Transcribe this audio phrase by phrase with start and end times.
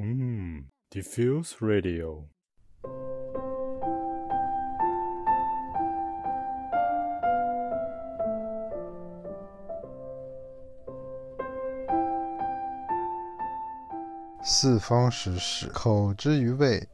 [0.00, 2.24] 嗯，Diffuse Radio。
[14.40, 16.88] 四方食事，口之于味，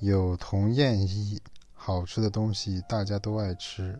[0.00, 1.40] 有同宴衣。
[1.72, 3.98] 好吃的东西大家都爱吃。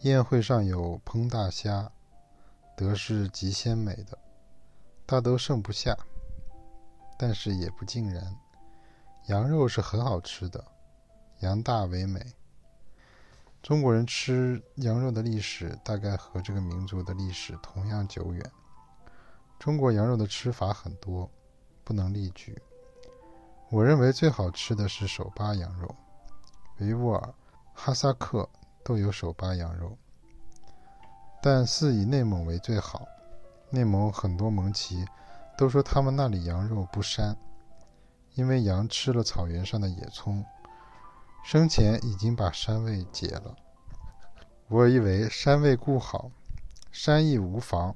[0.00, 1.92] 宴会上有烹大虾，
[2.74, 4.18] 得是极鲜美的，
[5.04, 5.94] 大都剩不下。
[7.18, 8.34] 但是也不尽然，
[9.26, 10.64] 羊肉是很好吃的，
[11.40, 12.24] 羊大为美。
[13.62, 18.42] 中国人吃羊肉的历史大概和这个民族的历史同样久远。
[19.58, 21.30] 中国羊肉的吃法很多，
[21.84, 22.58] 不能例举。
[23.68, 25.94] 我认为最好吃的是手扒羊肉，
[26.78, 27.34] 维吾尔、
[27.74, 28.48] 哈萨克
[28.90, 29.96] 都有手扒羊肉，
[31.40, 33.06] 但似以内蒙为最好。
[33.70, 35.06] 内蒙很多蒙旗。
[35.56, 37.36] 都说他们那里羊肉不膻，
[38.34, 40.44] 因为羊吃了草原上的野葱，
[41.44, 43.54] 生前已经把膻味解了。
[44.66, 46.28] 我以为膻味固好，
[46.92, 47.94] 膻亦无妨。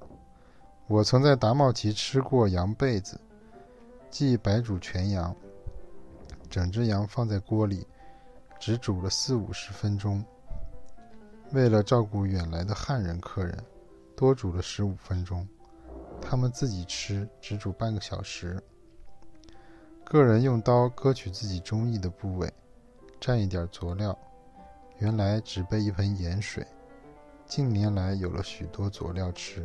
[0.86, 3.20] 我曾在达茂旗吃过羊背子，
[4.10, 5.34] 即白煮全羊，
[6.48, 7.84] 整只羊放在锅里，
[8.60, 10.24] 只煮了四五十分钟。
[11.54, 13.56] 为了照顾远来的汉人客人，
[14.16, 15.46] 多煮了十五分钟。
[16.20, 18.60] 他们自己吃，只煮半个小时。
[20.02, 22.52] 个人用刀割取自己中意的部位，
[23.20, 24.18] 蘸一点佐料。
[24.98, 26.66] 原来只备一盆盐水，
[27.46, 29.64] 近年来有了许多佐料吃。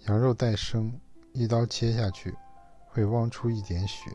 [0.00, 0.92] 羊肉带生，
[1.32, 2.34] 一刀切下去
[2.86, 4.10] 会汪出一点血，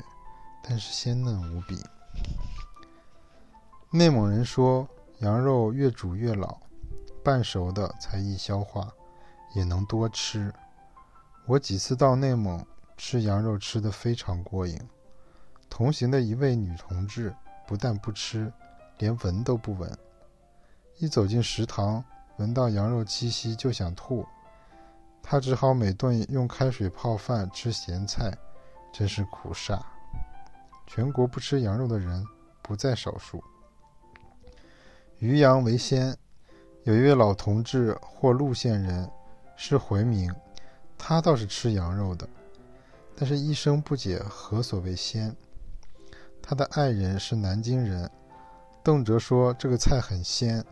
[0.63, 1.75] 但是鲜嫩无比。
[3.89, 4.87] 内蒙人说，
[5.21, 6.59] 羊肉越煮越老，
[7.27, 8.89] 半熟的才易消化，
[9.53, 10.49] 也能多吃。
[11.45, 14.79] 我几次到内蒙吃羊肉，吃得非常过瘾。
[15.69, 17.35] 同行的一位女同志
[17.67, 18.49] 不但不吃，
[18.99, 19.91] 连闻都不闻。
[20.99, 22.01] 一走进食堂，
[22.37, 24.25] 闻到羊肉气息就想吐。
[25.21, 28.31] 她只好每顿用开水泡饭，吃咸菜，
[28.93, 29.81] 真是苦煞。
[30.85, 32.25] 全国不吃羊肉的人
[32.61, 33.43] 不在少数。
[35.19, 36.17] 鱼羊为鲜，
[36.87, 39.11] 有一位老同志，或陆县人，
[39.57, 40.33] 是回民。
[40.97, 42.25] 他倒是吃羊肉的，
[43.13, 45.35] 但是医生不解何所谓鲜。
[46.41, 48.09] 他的爱人是南京人，
[48.85, 50.63] 动辄说这个菜很鲜。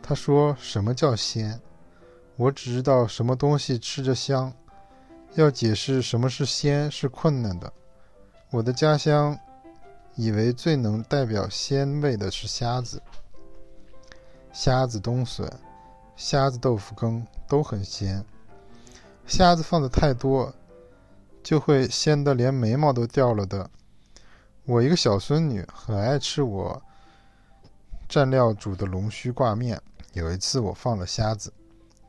[0.00, 1.60] 他说什么叫鲜？
[2.36, 4.52] 我只知道什么东西吃着香，
[5.34, 7.72] 要解释什么是鲜是困难的。
[8.52, 9.36] 我的家乡
[10.14, 13.02] 以为最能代表鲜味的是虾子，
[14.52, 15.50] 虾子冬笋、
[16.14, 18.22] 虾子豆腐羹都很鲜。
[19.26, 20.52] 虾子放的太多，
[21.42, 23.70] 就会鲜得连眉毛都掉了的。
[24.66, 26.82] 我一个小孙女很爱吃我
[28.08, 29.80] 蘸料煮的龙须挂面。
[30.12, 31.50] 有一次我放了虾子，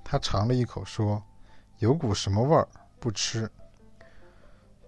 [0.03, 1.23] 她尝了一口说
[1.79, 2.67] ：“有股什么味儿，
[2.99, 3.49] 不吃。”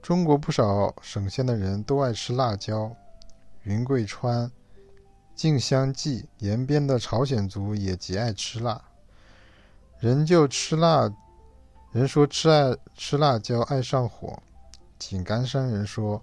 [0.04, 2.94] 中国不少省县的人都爱吃辣椒，
[3.64, 4.52] 云贵川、
[5.36, 8.82] 静香记延边的朝鲜族也极爱吃辣。
[10.00, 11.14] 人就吃辣。
[11.92, 14.42] 人说吃爱吃辣椒爱上火，
[15.00, 16.22] 井冈山人说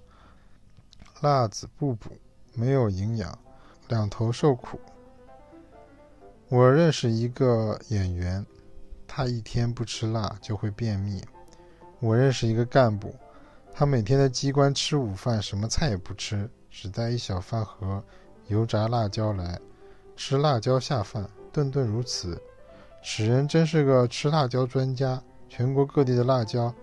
[1.22, 2.10] 辣子不补，
[2.52, 3.38] 没有营养，
[3.88, 4.78] 两头受苦。
[6.48, 8.44] 我认识一个演员，
[9.06, 11.22] 他一天不吃辣就会便秘。
[12.00, 13.14] 我认识一个干部，
[13.72, 18.04] 他每天在机关吃午饭，什么菜也不吃，只带一小饭盒
[18.48, 19.58] 油炸辣椒来
[20.16, 22.40] 吃，辣椒下饭，顿顿如此。
[23.02, 25.22] 此人真是个吃辣椒专家。
[25.48, 26.74] 全国各地的辣椒，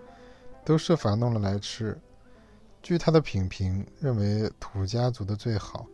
[0.64, 2.00] 都设法弄了来吃。
[2.80, 5.84] 据他的品评，认为土家族的最好。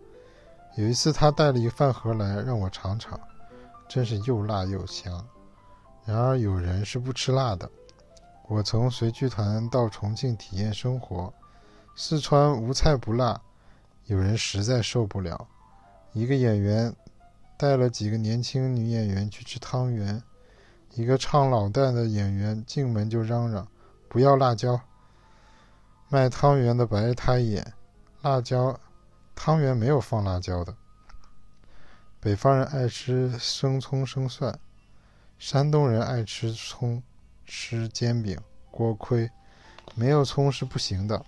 [0.76, 3.18] 有一次，他带了一个饭盒来让我尝尝，
[3.88, 5.26] 真是又辣又香。
[6.04, 7.66] 然而有人是不吃辣的。
[8.46, 11.32] 我从随剧团到重庆体验生活，
[11.96, 13.40] 四川无菜不辣，
[14.04, 15.48] 有人实在受不了。
[16.16, 16.96] 一个演员
[17.58, 20.22] 带了几个年轻女演员去吃汤圆。
[20.94, 23.68] 一个唱老旦的演员进门就嚷嚷
[24.08, 24.80] ：“不要辣椒！”
[26.08, 27.74] 卖汤圆的白他一眼
[28.22, 28.80] ：“辣椒，
[29.34, 30.74] 汤圆没有放辣椒的。”
[32.18, 34.58] 北方人爱吃生葱生蒜，
[35.38, 37.02] 山东人爱吃葱，
[37.44, 38.40] 吃煎饼、
[38.70, 39.30] 锅盔，
[39.94, 41.22] 没有葱是不行的。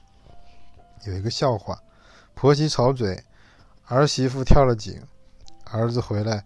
[1.05, 1.79] 有一个笑话：
[2.33, 3.23] 婆媳吵嘴，
[3.89, 5.03] 儿媳妇跳了井，
[5.65, 6.45] 儿子回来。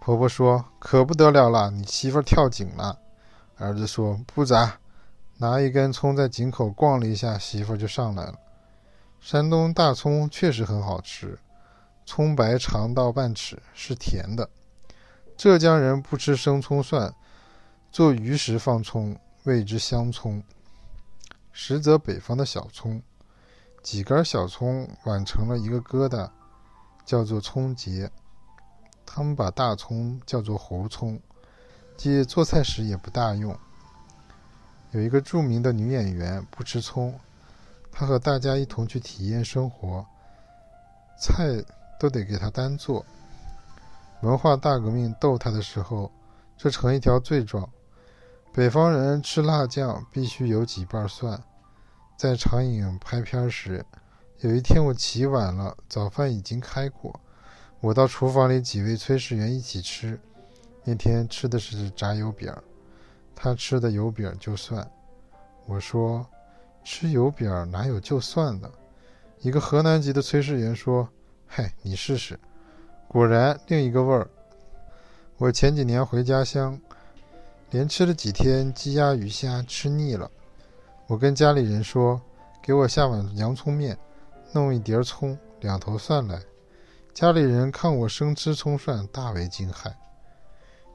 [0.00, 2.98] 婆婆说：“可不得了了，你媳妇跳井了。”
[3.56, 4.78] 儿子说：“不咋。”
[5.38, 8.34] 拿一根葱在井口逛了一下，媳妇就上来了。
[9.20, 11.38] 山东大葱确实很好吃，
[12.04, 14.50] 葱白长到半尺，是甜的。
[15.36, 17.14] 浙江人不吃生葱蒜，
[17.92, 20.42] 做鱼时放葱，谓之香葱。
[21.52, 23.00] 实则北方的小葱，
[23.82, 26.28] 几根小葱挽成了一个疙瘩，
[27.04, 28.10] 叫做葱节。
[29.04, 31.20] 他们把大葱叫做猴葱，
[31.96, 33.58] 即做菜时也不大用。
[34.92, 37.18] 有一个著名的女演员不吃葱，
[37.90, 40.06] 她和大家一同去体验生活，
[41.20, 41.64] 菜
[41.98, 43.04] 都得给她单做。
[44.22, 46.10] 文化大革命逗她的时候，
[46.56, 47.68] 这成一条罪状。
[48.52, 51.40] 北方人吃辣酱必须有几瓣蒜。
[52.16, 53.86] 在长影拍片时，
[54.42, 57.20] 有一天我起晚了，早饭已经开过，
[57.78, 60.18] 我到厨房里几位炊事员一起吃。
[60.82, 62.50] 那天吃的是炸油饼。
[63.34, 64.90] 他吃的油饼就蒜，
[65.66, 66.26] 我说
[66.82, 68.72] 吃油饼哪有就蒜的？
[69.40, 71.06] 一个河南籍的炊事员说
[71.46, 72.40] ：“嗨，你试试。”
[73.08, 74.26] 果然另一个味儿。
[75.36, 76.80] 我前几年回家乡，
[77.70, 80.30] 连吃了几天鸡鸭鱼虾，吃腻了。
[81.06, 82.18] 我跟家里人说
[82.62, 83.98] ：“给我下碗洋葱面，
[84.52, 86.42] 弄一碟葱，两头蒜来。”
[87.12, 89.92] 家里人看我生吃葱蒜，大为惊骇。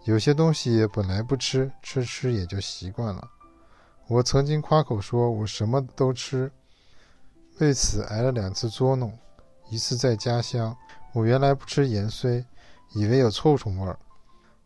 [0.05, 3.27] 有些东西本来不吃，吃吃也就习惯了。
[4.07, 6.51] 我曾经夸口说我什么都吃，
[7.59, 9.17] 为此挨了两次捉弄。
[9.69, 10.75] 一次在家乡，
[11.13, 12.45] 我原来不吃盐荽，
[12.93, 13.99] 以为有臭虫味儿。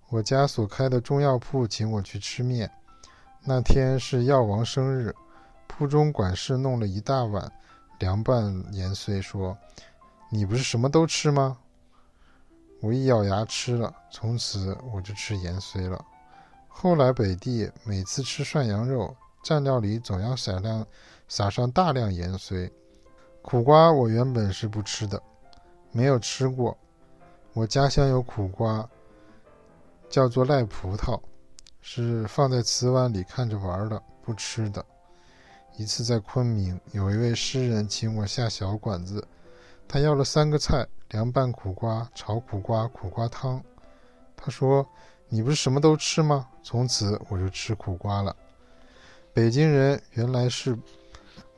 [0.09, 2.69] 我家所开的中药铺请我去吃面，
[3.43, 5.15] 那天是药王生日，
[5.67, 7.51] 铺中管事弄了一大碗
[7.99, 9.57] 凉拌盐荽，说
[10.31, 11.57] ：“你不是什么都吃吗？”
[12.81, 16.03] 我一咬牙吃了，从此我就吃盐荽了。
[16.67, 19.13] 后来北地每次吃涮羊肉，
[19.43, 20.87] 蘸料里总要撒量
[21.27, 22.71] 撒上大量盐荽。
[23.41, 25.21] 苦瓜我原本是不吃的，
[25.91, 26.77] 没有吃过。
[27.53, 28.87] 我家乡有苦瓜，
[30.09, 31.19] 叫做赖葡萄，
[31.81, 34.85] 是放在瓷碗里看着玩的，不吃的。
[35.79, 39.25] 一次在昆明，有一位诗人请我下小馆子，
[39.87, 40.85] 他要了三个菜。
[41.11, 43.63] 凉拌苦瓜、炒苦瓜、苦瓜汤。
[44.35, 44.85] 他说
[45.29, 48.35] ：“你不是什么都吃吗？”从此我就吃苦瓜了。
[49.33, 50.77] 北京人原来是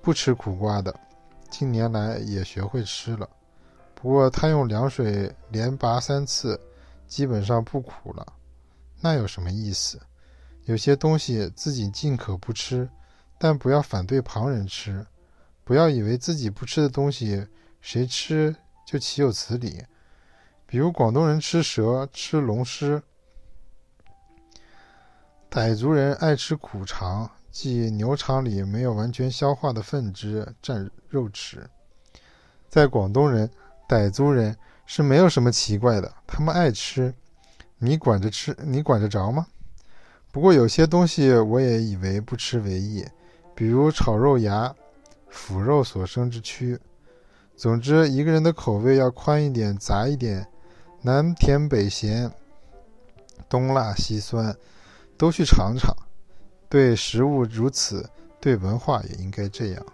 [0.03, 0.95] 不吃苦瓜的，
[1.49, 3.27] 近年来也学会吃了。
[3.95, 6.57] 不过他用凉水连拔三次，
[7.07, 8.25] 基本上不苦了。
[9.01, 9.99] 那有什么意思？
[10.65, 12.87] 有些东西自己尽可不吃，
[13.41, 15.03] 但不要反对旁人吃。
[15.63, 17.47] 不要以为自己不吃的东西，
[17.81, 18.55] 谁吃？
[18.85, 19.83] 就岂有此理！
[20.67, 23.01] 比如广东人吃蛇、吃龙虱，
[25.49, 31.67] 傣族人爱吃苦肠，即牛肠里没有完全消化的粪汁蘸肉吃。
[32.69, 33.49] 在广东人、
[33.89, 34.55] 傣族人
[34.85, 37.11] 是没有什么奇怪的，他们爱吃，
[37.79, 39.47] 你管着吃，你管得着吗？
[40.31, 43.05] 不过有些东西我也以为不吃为宜，
[43.53, 44.75] 比如炒肉芽、
[45.29, 46.79] 腐肉所生之蛆。
[47.55, 50.47] 总之，一个人的口味要宽一点、杂一点，
[51.01, 52.31] 南甜北咸，
[53.47, 54.55] 东辣西酸，
[55.17, 55.95] 都去尝尝。
[56.67, 58.09] 对食物如此，
[58.39, 59.85] 对文化也应该这样。